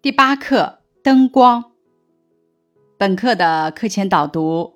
[0.00, 1.72] 第八课灯光。
[2.96, 4.74] 本课的课前导读，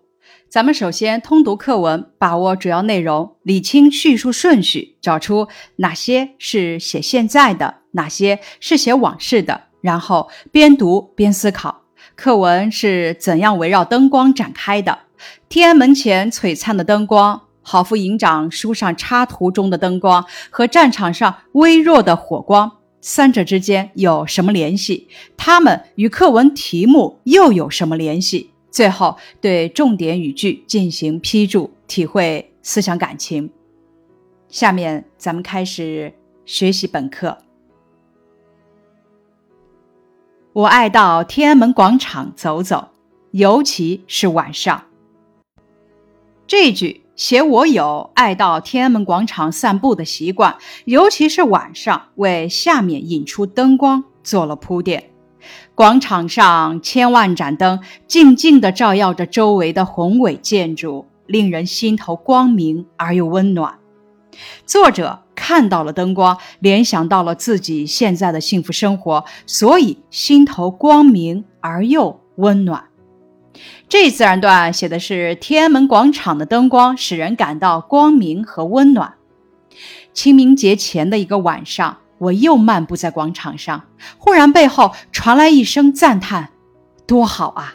[0.49, 5.47] 咱们首先通读课文，把握主要内容，理清叙述顺序，找出
[5.77, 11.83] 哪些是写现在的，哪些是写往事的，然后边读边思考
[12.17, 14.99] 课文是怎样围绕灯光展开的。
[15.49, 22.79] 天安门前璀璨的灯光，郝副营长书上插图中的灯光和战场上微弱的火光。
[23.03, 25.09] 三者之间有什么联系？
[25.37, 28.51] 它们与课文题目又有什么联系？
[28.71, 33.51] 最后对重点语句进行批注，体会思想感情。
[34.49, 36.15] 下面咱们开始
[36.47, 37.37] 学习本课。
[40.53, 42.91] 我爱到天安门广场走走，
[43.33, 44.87] 尤其是晚上。
[46.47, 47.02] 这句。
[47.15, 55.11] 写我有爱到天安门广场散步的习惯，尤其是晚上，为下面引出灯光做了铺垫。
[55.75, 63.75] 广场上千万盏灯静静地照耀着周围的宏伟建筑，令人心头光明而又温暖。
[64.65, 72.85] 作者看到了灯光，联想到了自己现在的幸福生活，所以心头光明而又温暖。
[73.89, 79.15] 这自然段写的是天安门广场的灯光，使人感到光明和温暖。
[80.13, 83.85] 清明节前的一个晚上，我又漫步在广场上，
[84.19, 86.51] 忽然背后传来一声赞叹
[87.07, 87.75] ：“多好啊，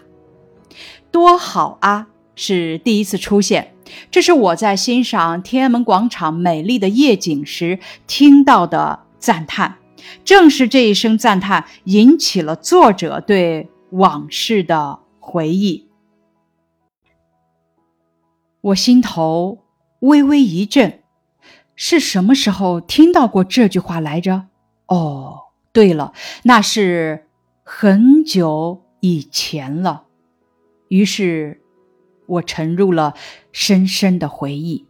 [1.11, 2.07] 多好啊！”
[2.39, 3.73] 是第一次出现，
[4.11, 9.77] 这是我在欣赏天安门广场美丽的夜景时听到的赞叹。
[10.23, 14.99] 正是这一声赞叹，引起了作者对往事的。
[15.29, 15.89] 回忆，
[18.61, 19.65] 我心头
[19.99, 21.03] 微微一震，
[21.75, 24.45] 是什么时候听到过这句话来着？
[24.85, 25.39] 哦，
[25.73, 27.27] 对了，那是
[27.61, 30.05] 很久以前了。
[30.87, 31.61] 于是，
[32.25, 33.13] 我沉入了
[33.51, 34.85] 深深的回忆。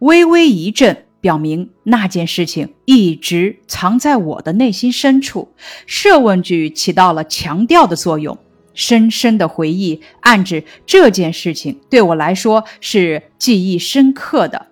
[0.00, 5.54] 微微一震，表明那件事情一直藏在我的内心深处。
[5.86, 8.36] 设问句起到了强调的作用。
[8.80, 14.68] 深深的回忆，暗指这件事情对我来说是记忆深刻的。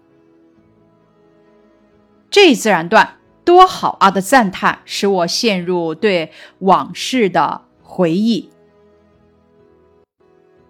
[2.30, 8.48] 这自然段多好啊的赞叹，使我陷入对往事的回忆。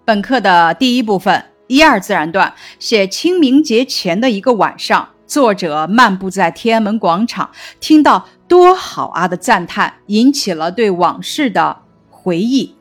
[0.03, 12.75] 本课的第一部分一二自然段写清明节前的一个晚上，作者漫步在天安门广场，听到多好啊的赞叹，引起了对往事的回忆。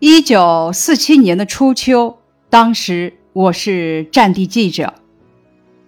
[0.00, 4.94] 一九四七年的初秋，当时我是战地记者。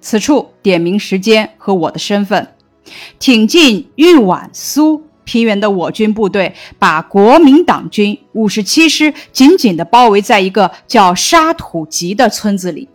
[0.00, 2.56] 此处点明时间和我的身份。
[3.20, 12.88] 挺进豫皖苏平原的我军部队，把国民党军五十七师紧紧地包围在一个叫沙土集的村子里。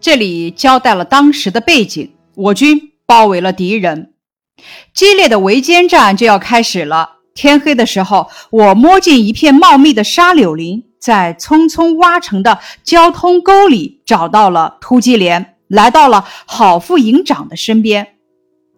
[0.00, 4.12] 这里交代了当时的背景：我军包围了敌人，
[4.94, 7.21] 激烈的围歼战就要开始了。
[7.34, 18.16] 天黑的时候，我摸进一片茂密的沙柳林，在匆匆挖成的交通沟里找到了突击连，来到了郝副营长的身边。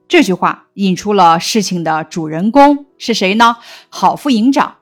[0.07, 3.57] 这句话引出了事情的主人公是谁呢？
[3.89, 4.77] 郝副营长。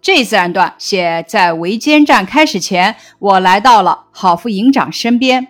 [0.00, 5.48] 这自然段写在围歼战开始前，我来到了郝副营长身边。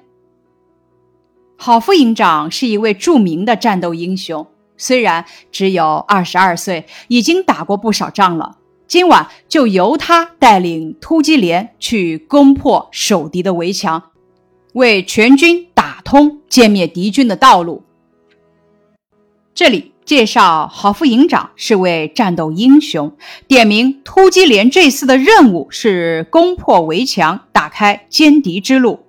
[1.56, 4.46] 郝副营长是一位著名的战斗英雄。
[4.76, 8.58] 虽然只有二十二岁，已经打过不少仗了。
[8.86, 14.10] 今晚就由他带领突击连去攻破守敌的围墙，
[14.74, 17.82] 为全军打通歼灭敌军的道路。
[19.54, 23.16] 这里介绍郝副营长是位战斗英雄，
[23.48, 29.06] 点名突击连这次的任务是攻破围墙，打开歼敌之路。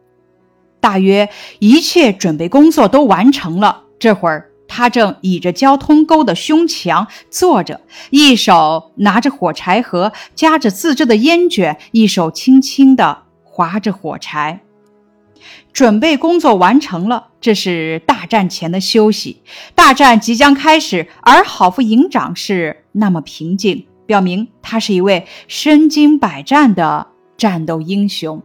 [0.79, 4.51] 大约一切准备工作都完成了，这会儿。
[4.75, 7.79] 他正倚着交通沟的胸墙坐着，
[8.09, 14.59] 一手拿着火柴盒夹着自制的烟卷，一手轻轻地划着火柴。
[15.71, 19.43] 准备工作完成了，这是大战前的休息。
[19.75, 27.07] 大战即将开始，而郝副营长是那么平静，表明他是一位身经百战的
[27.37, 28.43] 战斗英雄。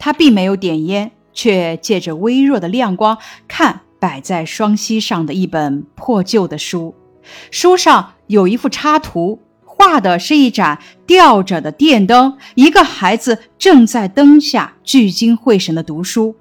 [0.00, 1.12] 他并没有点烟。
[1.32, 3.18] 却借着微弱的亮光
[3.48, 6.94] 看摆在双膝上的一本破旧的书，
[7.50, 16.36] 书上有一幅插图，画的是一盏吊着的电灯，一个孩子正在灯下聚精会神的读书。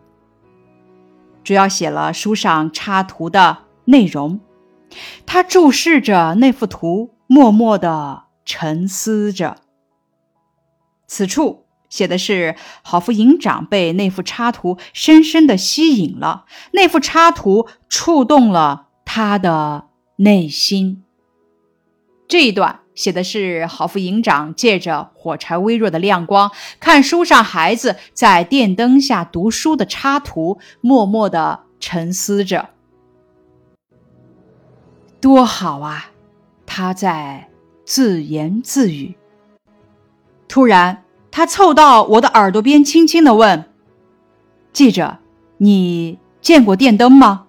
[1.44, 4.39] 主要写了书上插图的内容。
[5.25, 9.57] 他注视着那幅图，默默地沉思着。
[11.07, 19.86] 此处写的是郝副营长被那幅插图深深的吸引了，那幅插图触动了他的
[20.18, 21.03] 内心。
[22.27, 32.69] 这一段写的是郝副营长借着火柴微弱的亮光，看书上孩子在电灯下读书的插图，默默的沉思着。
[35.19, 36.12] 多好啊！
[36.65, 37.50] 他在
[37.83, 39.15] 自言自语。
[40.47, 43.66] 突然，他凑到我的耳朵边，轻轻地问
[44.74, 45.20] ：“记者，
[45.58, 47.46] 你见过电灯吗？”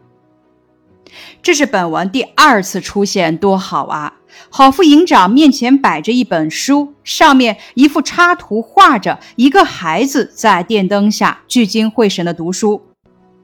[1.43, 4.15] 这是本文第二次出现“多好啊”。
[4.49, 12.83] 郝副营长面前摆着一本书，上面一幅插图画着一个孩子在电灯下聚精会神的读书。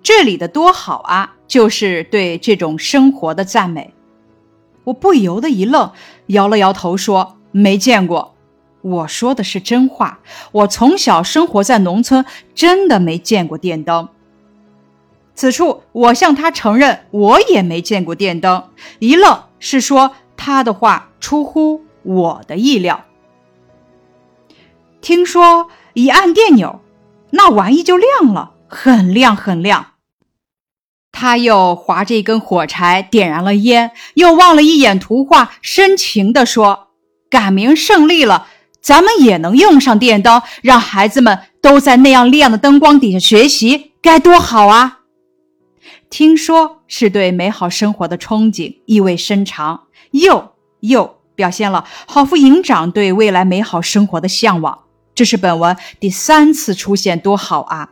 [0.03, 3.93] 这里的“多好啊”就是对这种生活的赞美。
[4.85, 5.91] 我不由得一愣，
[6.27, 8.36] 摇了摇头说：“没见过。”
[8.87, 10.21] 我说的是真话。
[10.53, 12.25] 我从小生活在农村，
[12.55, 14.09] 真的没见过电灯。
[15.35, 18.71] 此处我向他承认，我也没见过电灯。
[19.01, 23.05] 一愣是说他的话出乎我的意料。
[25.01, 26.81] 听说一按电钮，
[27.31, 29.95] 那玩意就亮了，很亮很亮。
[31.13, 36.89] 他又划着一根火柴，点燃了烟，又望了一眼图画，深情地说
[37.31, 38.49] ：“赶明胜利了，
[38.87, 45.01] 咱们也能用上电灯，让孩子们都在那样亮的灯光底下学习，该多好啊！”
[46.09, 54.79] 听说是对美好生活的憧憬，意味深长，又又表现了郝副营长对未来美好生活的向往。
[55.17, 57.91] 这是本文第三次出现“多好啊”。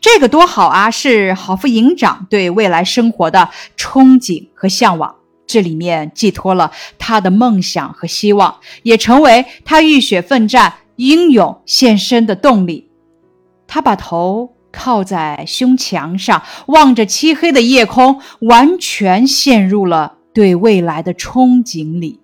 [0.00, 0.90] 这个多好啊！
[0.90, 5.14] 是郝副营长对未来生活的憧憬和向往，
[5.52, 12.88] 这里面寄托了他的梦想和希望，也成为他浴血奋战、英勇献身的动力。
[13.66, 22.20] 他把头靠在胸墙上，望着漆黑的夜空，完全陷入了对未来的憧憬里。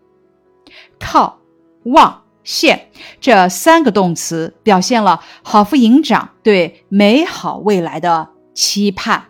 [0.99, 1.41] 靠，
[1.85, 2.23] 望。
[2.45, 2.89] 献
[3.21, 9.25] 这三个动词表现了郝副营长对美好未来的期盼。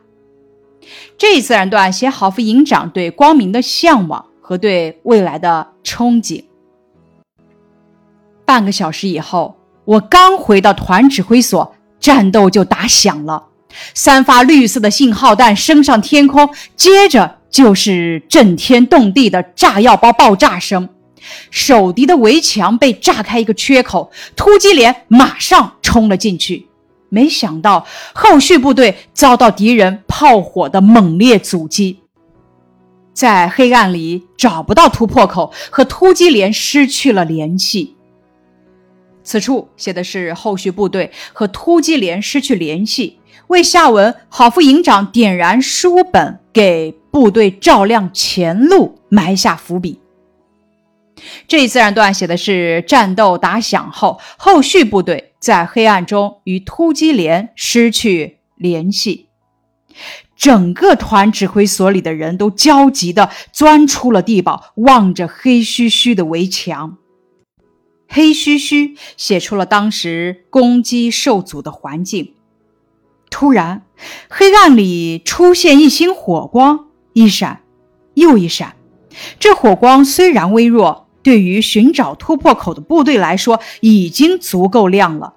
[1.16, 6.44] 这一自然段写郝副营长对光明的向往和对未来的憧憬。
[8.44, 13.44] 半个小时以后，我刚回到团指挥所，战斗就打响了，
[13.94, 20.88] 三发绿色的信号弹升上天空，接着就是震天动地的炸药包爆炸声。
[21.50, 26.67] 守敌的围墙被炸开一个缺口，突击连马上冲了进去。
[27.08, 32.00] 没想到后续部队遭到敌人炮火的猛烈阻击，
[33.12, 37.96] 在黑暗里找不到突破口，和突击连失去了联系。
[39.22, 43.18] 此处写的是后续部队和突击连失去联系，
[43.48, 50.00] 为下文郝副营长点燃书本给部队照亮前路埋下伏笔。
[51.46, 59.28] 这一自然段写的是战斗打响后，后续部队在黑暗中与突击连失去联系，
[60.36, 66.98] 整个团指挥所里的人都焦急地钻出了地堡，望着黑黢黢的围墙。
[68.08, 72.34] 黑黢黢写出了当时攻击受阻的环境。
[73.30, 73.82] 突然，
[74.30, 77.60] 黑暗里出现一星火光，一闪
[78.14, 78.76] 又一闪。
[79.38, 81.07] 这火光虽然微弱。
[81.28, 85.34] 对于寻找突破口的部队来说，已经足够亮了。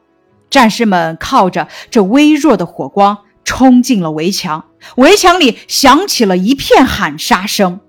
[0.50, 4.64] 战士们靠着这微弱的火光冲进了围墙，
[4.96, 7.82] 围墙里响起了一片喊杀声。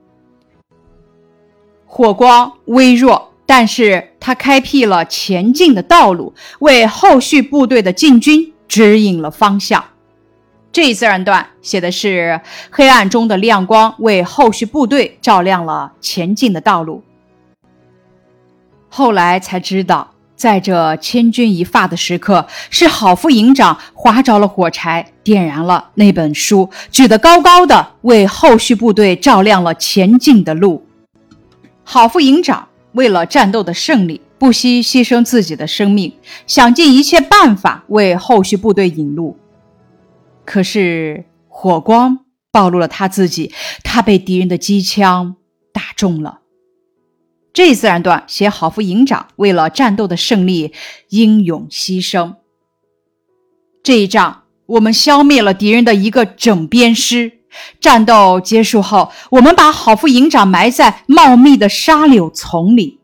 [1.87, 9.85] 火光微弱，但是它开辟了前进的道路，为后续部队的进军指引了方向。
[10.73, 17.05] 这一自然段写的是黑暗中的亮光为后续部队照亮了前进的道路。
[18.95, 30.87] 后来才知道，在这千钧一发的时刻，是郝副营长划着了火柴，点燃了那本书，举得高高的，为后续部队照亮了前进的路。
[31.83, 36.13] 郝副营长为了战斗的胜利，不惜牺牲自己的生命，
[36.47, 39.39] 想尽一切办法为后续部队引路。
[40.45, 42.19] 可是火光
[42.51, 45.37] 暴露了他自己，他被敌人的机枪
[45.73, 46.41] 打中了。
[47.53, 50.73] 这一自然段写郝副营长为了战斗的胜利
[51.11, 52.37] 英勇牺牲。
[53.83, 57.33] 这一仗我们消灭了敌人的一个整编师。
[57.81, 63.01] 战斗结束后，我们把郝副营长埋在茂密的沙柳丛里。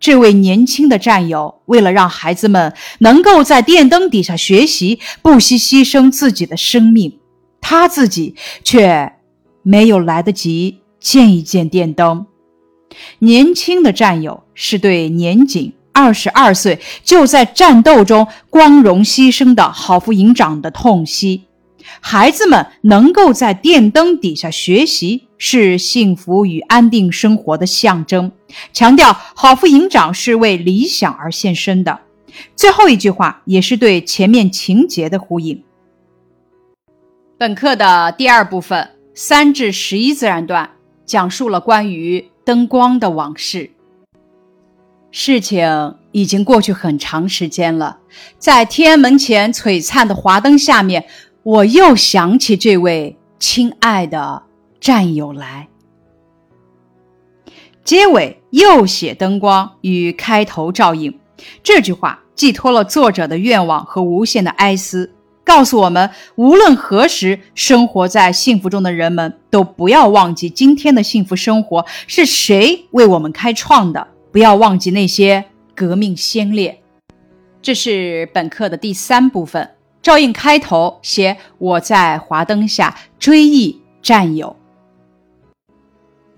[0.00, 7.18] 这位年轻的战友为了让孩子们能够在电灯底下学习，不惜牺牲自己的生命，
[7.60, 9.12] 他自己却
[9.62, 12.26] 没有来得及见一见电灯。
[13.18, 21.44] 年轻的战友是对年仅二十二岁就在战斗中光荣牺牲的好副营长的痛惜。
[22.00, 28.32] 孩子们能够在电灯底下学习，是幸福与安定生活的象征。
[28.72, 32.00] 强调好副营长是为理想而献身的。
[32.56, 35.62] 最后一句话也是对前面情节的呼应。
[37.38, 40.70] 本课的第二部分三至十一自然段
[41.04, 43.70] 讲述了关于灯光的往事。
[45.10, 47.98] 事情已经过去很长时间了，
[48.38, 51.06] 在天安门前璀璨的华灯下面。
[51.44, 54.42] 我又想起这位亲爱的
[54.80, 55.68] 战友来。
[57.84, 61.20] 结尾又写灯光与开头照应，
[61.62, 65.12] 这句话寄托了作者的愿望和无限的哀思，
[65.44, 76.80] 告诉我们无论何时生活在幸福中的人们都不要忘记今天的幸福生活是谁为我们开创的，不要忘记那些革命先烈。
[77.60, 79.70] 这是本课的第三部分。
[80.02, 84.54] 照应开头写我在华灯下追忆战友。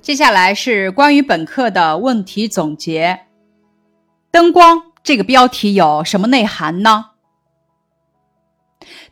[0.01, 3.23] 接下来是关于本课的问题总结。
[4.31, 7.07] 灯光这个标题有什么内涵呢？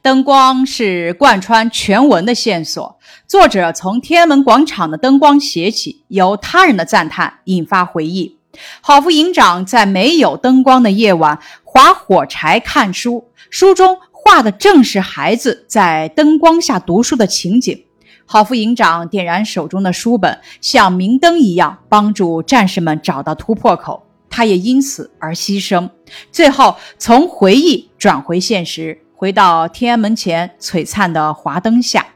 [0.03, 2.99] 灯光是贯穿全文的线索。
[3.27, 8.39] 作者从天安门广场的灯光写起，由他人的赞叹引发回忆。
[8.81, 13.99] 郝副营长在没有灯光的夜晚划火柴看书，书中。
[14.27, 17.85] 画的正是孩子在灯光下读书的情景。
[18.25, 24.03] 郝副营长点燃手中的书本，像明灯一样帮助战士们找到突破口。
[24.31, 25.91] 他也因此而牺牲。
[26.33, 32.07] 最后，从回忆转回现实，回到天安门前璀璨的华灯下。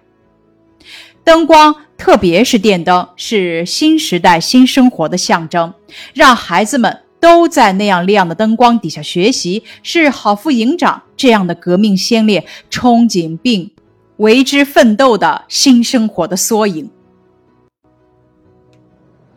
[1.25, 5.75] 灯光，特别是电灯，是新时代新生活的象征，
[6.15, 7.03] 让孩子们。
[7.21, 13.73] 都在那样亮的灯光底下学习，是郝副营长这样的革命先烈憧憬并
[14.19, 16.89] 为之奋斗的新生活的缩影。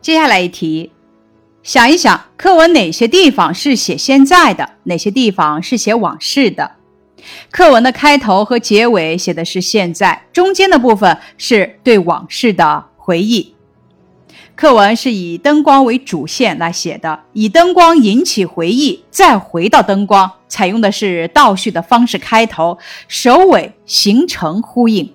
[0.00, 0.92] 接下来一题，
[1.64, 6.76] 想一想课文哪些地方是写现在的，哪些地方是写往事的？
[7.50, 13.54] 课文的开头和结尾写的是现在，中间的部分是对往事的回忆。
[14.54, 25.14] 课文是以灯光为主线来写的，以灯光引起回忆，再回到灯光，采用的是倒叙的方式开头，首尾形成呼应。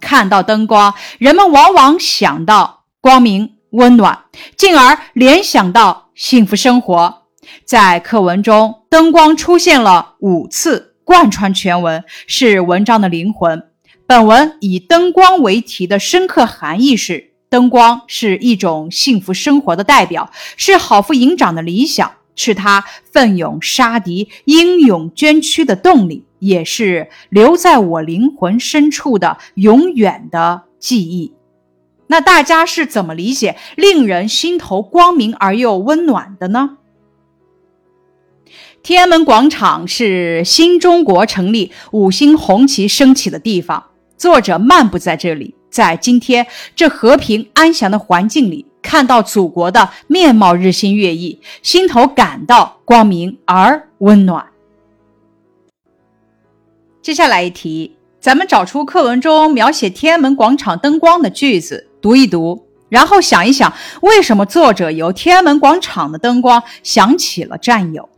[0.00, 4.18] 看到灯光，人们往往想到光明、温暖，
[4.56, 7.22] 进而联想到幸福生活。
[7.64, 13.62] 在课文中，灯光出现了五次，贯穿全文，是文章的灵魂。
[14.08, 17.30] 本文以灯光为题的深刻含义是。
[17.48, 31.34] 灯光是一种幸福生活的代表，是郝副营长的理想，是他奋勇杀敌、英勇捐躯的动力，也是留在我灵魂深处的永远的记忆。
[32.08, 36.78] 那大家是怎么理解令人心头光明而又温暖的呢？
[38.82, 43.84] 天安门广场是新中国成立、五星红旗升起的地方，
[44.16, 45.54] 作者漫步在这里。
[45.68, 54.46] 在今天这和平安详的环境里，看到祖国的面貌日新月异，心头感到光明而温暖。
[57.02, 68.08] 接下来一题，咱们找出课文中描写天安门广场灯光的句子，读一读，然后想一想，为什么作者由天安门广场的灯光想起了战友。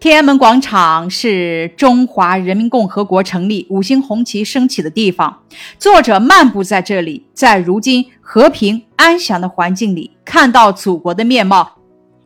[0.00, 5.42] 天安门广场是中华人民共和国成立、五星红旗升起的地方。
[5.76, 11.78] 作者漫步在这里，在如今和平安详的环境里，看到祖国的面貌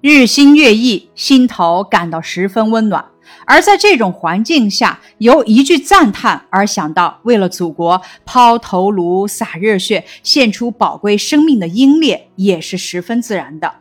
[0.02, 3.02] 日新月异，心头感到十分温暖。
[3.46, 13.76] 而在这种环境下，由一句赞叹而想到为了祖国抛头颅、洒热血、献出宝贵生命的英烈，也是十分自然的。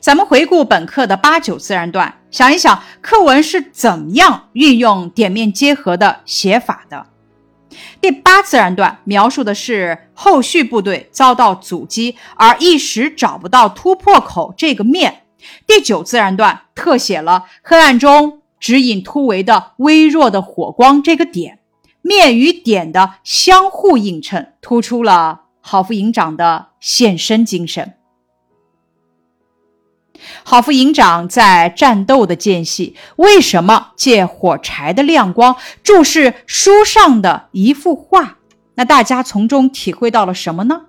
[0.00, 7.06] 咱们回顾本课的八九自然段，想一想课文是怎么样运用点面结合的写法的。
[8.00, 15.22] 第八自然段描述的是后续部队遭到阻击而一时找不到突破口这个面。
[15.66, 21.60] 第九自然段特写了黑暗中指引突围的微弱的火光这个点，
[22.02, 27.94] 面与点的相互映衬，突出了郝副营长的献身精神。
[30.42, 38.38] 郝副营长在战斗的间隙，为什么借火柴的亮光注视书上的一幅画？
[38.74, 40.82] 那大家从中体会到了什么呢？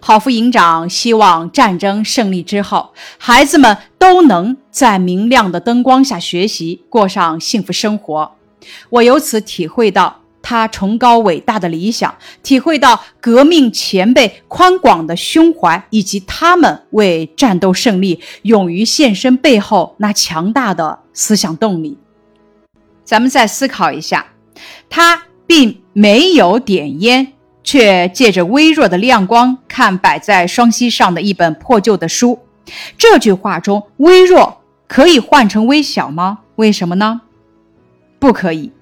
[0.00, 8.32] 郝副营长希望战争胜利之后，孩子们都能在明亮的灯光下学习，过上幸福生活。
[8.88, 21.98] 我由此体会到他崇高伟大的理想，体会到革命前辈宽广的胸怀，以及他们为战斗胜利勇于献身背后那强大的思想动力。
[23.04, 24.26] 咱们再思考一下，
[24.88, 27.32] 他并没有点烟。
[27.62, 32.38] 却借着微弱的亮光看摆在双膝上的一本破旧的书。
[32.96, 36.38] 这句话中“微弱”可以换成“微小”吗？
[36.56, 37.20] 为什么呢？
[38.18, 38.72] 不可以。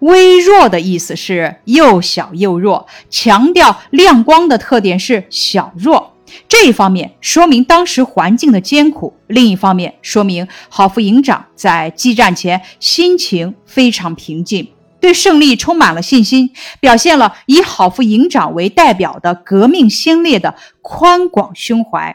[0.00, 6.14] 微弱的意思是又小又弱，强调亮光的特点是小弱。
[6.48, 14.72] 这一方面说明当时环境的艰苦，另一方面说明郝副营长在激战前心情非常平静。
[15.00, 22.14] 对胜利充满了信心，表现了以郝副营长为代表的革命先烈的宽广胸怀。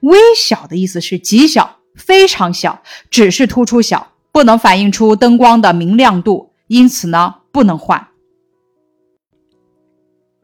[0.00, 8.08] 微小的意思是极小，非常小，只是突出小，不能反映出灯光的明亮度，因此呢，不能换。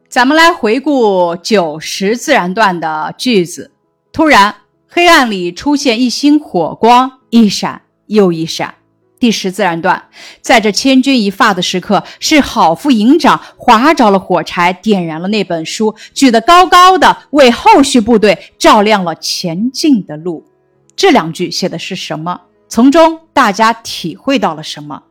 [0.07, 3.71] 咱们来回顾九十自然段的句子：
[4.11, 4.55] 突然，
[4.87, 8.75] 黑暗里出现一星火光，一闪又一闪。
[9.19, 10.09] 第十自然段，
[10.41, 20.45] 在这千钧一发的时刻，是郝副营长划着了火柴，点燃了那本书，举得高高的，为后续部队照亮了前进的路。
[20.95, 22.41] 这两句写的是什么？
[22.67, 25.01] 从中大家体会到了什么？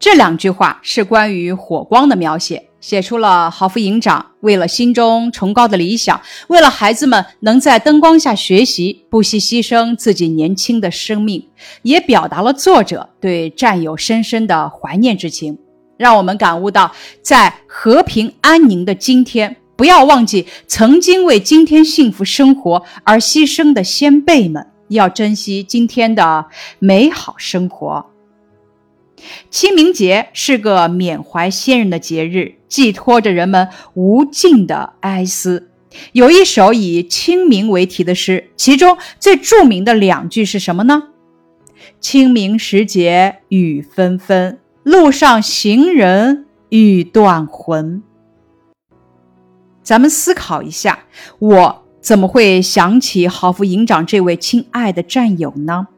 [0.00, 2.66] 这两句话是关于火光的描写。
[2.80, 11.46] 写出了郝副营长为了心中崇高的理想，为了孩子们能在灯光下学习，不惜牺牲自己年轻的生命，
[11.82, 15.58] 也表达了作者对战友深深的怀念之情。
[15.98, 26.46] 让我们感悟到，在和平安宁的今天，不要忘记曾经为今天幸福生活而牺牲的先辈们，要珍惜今天的
[26.78, 28.06] 美好生活。
[29.50, 35.68] 清明节是个缅怀先人的节日，寄托着人们无尽的哀思。
[36.12, 41.08] 有一首以清明为题的诗，其中最著名的两句是什么呢？
[42.00, 48.02] 清明时节雨纷纷，路上行人欲断魂。
[49.82, 51.00] 咱们思考一下，
[51.40, 55.88] 我怎么会想起郝副营长这位亲爱的战友呢？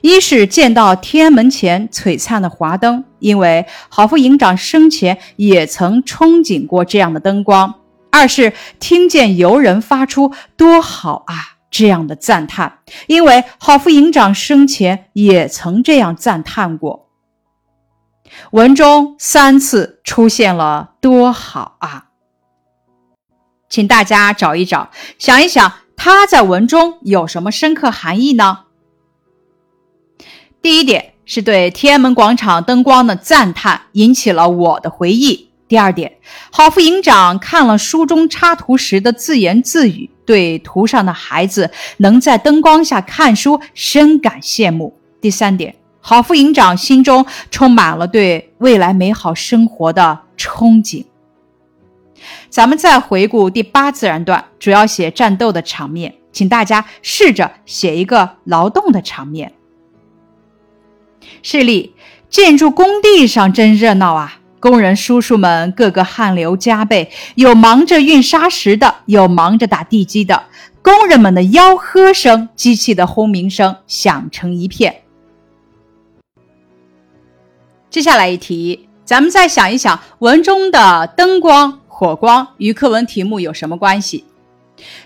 [0.00, 7.74] 一是见到天安门前璀璨的华灯，因为郝副营长生前也曾憧憬过这样的灯光；
[8.10, 17.08] 二是听见游人发出“多好啊”这样的赞叹，因为郝副营长生前也曾这样赞叹过。
[18.50, 22.06] 文中三次出现了“多好啊”，
[23.68, 28.64] 请大家找一找，想一想，他在文中有什么深刻含义呢？
[30.60, 35.48] 第一点是对天安门广场灯光的赞叹，引起了我的回忆。
[35.68, 36.10] 第二点，
[36.50, 44.98] 郝副营长看了书中插图时的自言自语，对图上的孩子能在灯光下看书深感羡慕。
[45.20, 51.04] 第三点，郝副营长心中充满了对未来美好生活的憧憬。
[52.48, 59.52] 咱们再回顾第八自然段，主要写战斗的场面，请大家试着写一个劳动的场面。
[61.42, 61.94] 示例：
[62.28, 64.40] 建筑工地上真热闹啊！
[64.60, 70.44] 工人叔叔们个个汗流浃背，有忙着运沙石的，有忙着打地基的。
[70.82, 75.02] 工人们的吆喝声、机器的轰鸣声响成一片。
[77.88, 84.24] 接下来一题，咱们再想一想，文中的灯光、火光与课文题目有什么关系？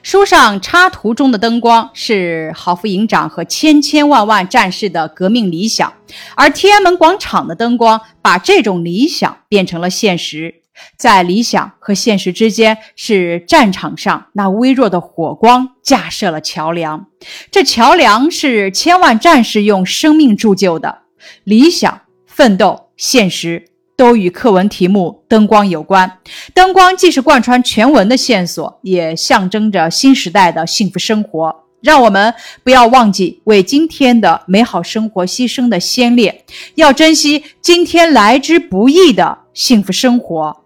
[0.03, 5.93] 书上插图中的灯光是郝副营长和千千万万战士的革命理想，
[6.35, 10.57] 而天安门广场的灯光把这种理想变成了现实。
[10.97, 17.07] 在理想和现实之间，是战场上那微弱的火光架设了桥梁。
[17.51, 21.03] 这桥梁是千万战士用生命铸就的。
[21.45, 23.67] 理想、奋斗、现实。
[24.03, 26.19] 都与课文题目“灯光”有关。
[26.53, 31.55] 灯光既是贯穿全文的线索，也象征着新时代的幸福生活。
[31.81, 32.35] 让我们
[32.65, 40.65] 不要忘记为今天的美好生活牺牲的先烈，要珍惜今天来之不易的幸福生活。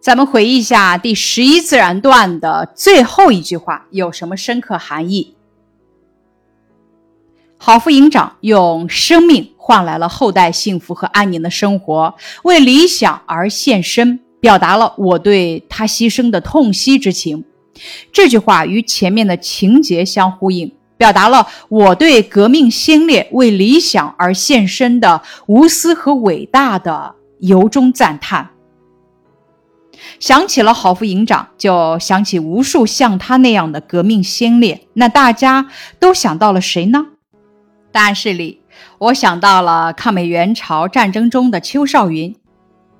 [0.00, 5.36] 咱们回忆一下第十一自然段的最后一句话有什么深刻含义？
[7.60, 17.44] 郝副营长用生命换来了后代幸福和安宁的生活，为理想而献身，表达了我对他牺牲的痛惜之情。
[18.10, 28.48] 这句话与前面的情节相呼应，表达了我对革命先烈为理想而献身的无私和伟大的由衷赞叹。
[30.18, 34.86] 想起了郝副营长，就想起无数像他那样的革命先烈。
[34.94, 35.68] 那大家
[36.00, 37.08] 都想到了谁呢？
[37.90, 38.60] 答案是里，
[38.98, 42.34] 我想到了抗美援朝战争中的邱少云，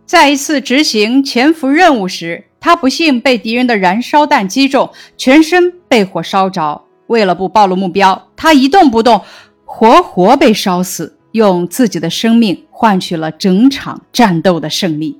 [0.06, 2.44] 在一次执行潜伏任务时。
[2.60, 6.82] 他不幸被敌人的燃烧弹击中，全身被火烧着。
[7.06, 9.22] 为了不暴露目标，他一动不动，
[9.64, 15.16] 活活被烧死，用自己的生命换取了整场战斗的胜利。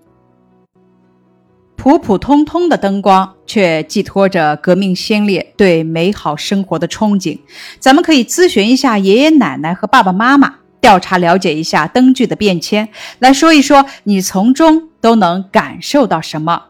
[1.78, 7.38] 普普通通的灯光，却寄托着革命先烈对美好生活的憧憬。
[7.78, 12.88] 咱们可以咨询一下爷爷奶奶和爸爸妈妈，调查了解一下灯具的变迁，
[13.20, 16.64] 来说一说你从中都能感受到什么。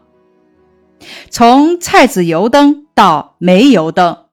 [1.31, 4.25] 从菜籽油灯到煤油灯，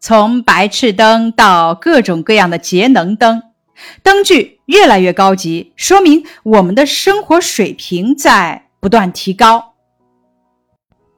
[0.00, 3.40] 从白炽灯到各种各样的节能灯，
[4.02, 9.71] 灯具越来越高级，说明我们的生活水平在不断提高。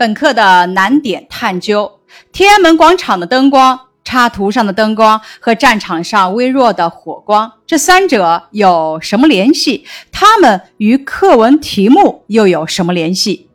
[0.05, 1.90] 本课的难点探究：
[2.31, 9.87] 天安门广场的灯光、插图上的灯光和战场上微弱的火光，这三者有什么联系？
[10.12, 13.49] 它们与课文题目又有什么联系？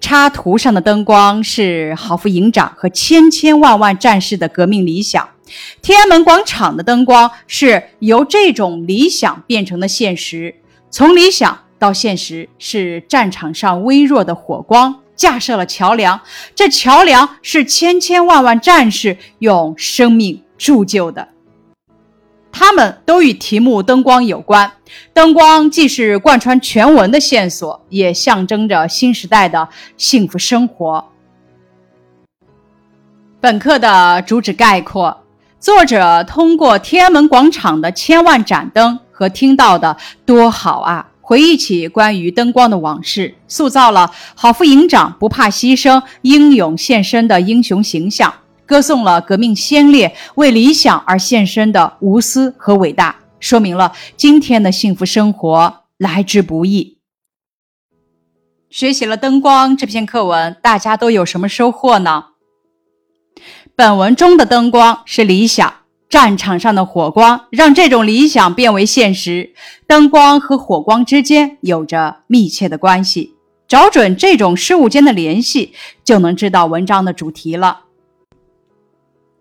[0.00, 5.28] 插图上的灯光是郝副营长和千千万万战士的革命理想，
[5.82, 10.54] 天安门广场的灯光是由这种理想变成的现实，
[10.90, 16.18] 从理想到现实是战场上微弱的火光，架设了桥梁，
[16.54, 21.28] 这桥梁是千千万万战士用生命铸就的。
[22.50, 24.72] 它们都与题目“灯光”有关。
[25.12, 31.04] 灯光既是贯穿全文的线索，也象征着新时代的幸福生活。
[33.42, 35.22] 本课的主旨概括：
[35.58, 48.34] 作者通过天安门广场的千万盏灯和听到的“多好啊”，回忆起关于灯光的往事，塑造了郝副营长不怕牺牲、英勇献身的英雄形象。
[48.66, 56.98] 歌颂了革命先烈为理想而献身的无私和伟大，说明了今天的幸福生活来之不易。
[58.68, 62.24] 学习了灯光这篇课文，大家都有什么收获呢？
[63.76, 65.74] 本文中的灯光是理想，
[66.10, 69.54] 战场上的火光让这种理想变为现实。
[69.86, 73.36] 灯光和火光之间有着密切的关系，
[73.68, 75.72] 找准这种事物间的联系，
[76.04, 77.82] 就能知道文章的主题了。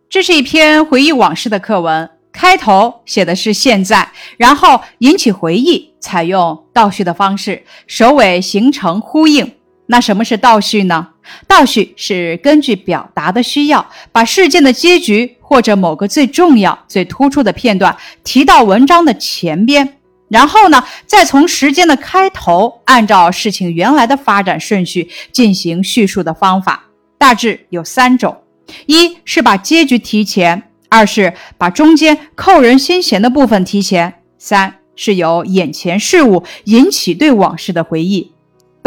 [0.07, 9.53] 这是一篇回忆往事的课文，开头写的是现在，然后引起回忆，采用倒叙的方式，首尾形成呼应。
[9.91, 11.07] 那什么是倒叙呢？
[11.47, 19.97] 倒叙是根据表达的需要，把事件的结局或者某个最重要、最突出的片段提到文章的前边，
[20.27, 26.83] 然后呢，再从时间的开头，按照事情原来的发展顺序进行叙述的方法，
[27.17, 28.37] 大致有三种。
[28.85, 38.31] 一是把结局提前，二是把中间扣人心弦的部分提前，三是由眼前事物引起对往事的回忆。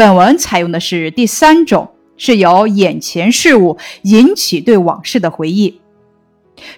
[0.03, 5.79] 本文采用的是第三种，是由眼前事物引起对往事的回忆。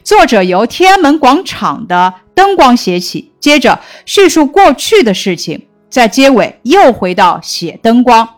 [0.03, 8.29] 作者由天安门广场的灯光写起，接着叙述过去的事情，在结尾又回到写灯光。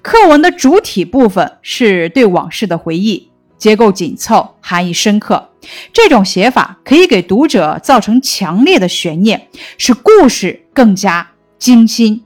[0.00, 3.28] 课文的主体部分是对往事的回忆。
[3.58, 5.50] 结构紧凑，含义深刻。
[5.92, 11.28] 这种写法可以给读者造成强烈的悬念，使故事更加
[11.58, 12.22] 精心。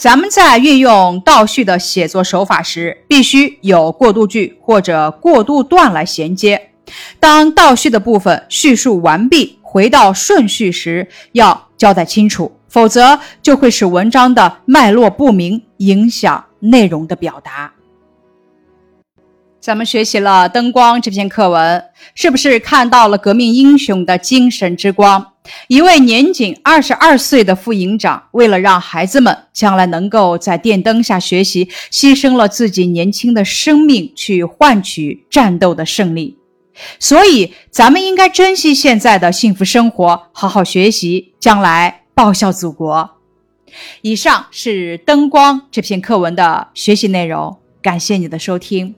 [0.00, 6.70] 咱们在运用倒叙的写作手法时，必须有过渡句或者过渡段来衔接。
[7.18, 17.70] 当倒叙的部分叙述完毕，回到顺序时，要交代清楚，否则就会使文章的脉络不明，影响内容的表达。
[19.60, 21.84] 咱们学习了灯光这篇课文，
[22.14, 25.29] 是不是看到了革命英雄的精神之光？
[25.68, 36.36] 一位年仅二十二岁的副营长，为了让孩子们将来能够在电灯下学习，牺牲了自己年轻的生命去换取战斗的胜利。
[36.98, 43.10] 所以，咱们应该珍惜现在的幸福生活，好好学习，将来报效祖国。
[44.02, 48.94] 以上是《灯光》这篇课文的学习内容，感谢你的收听。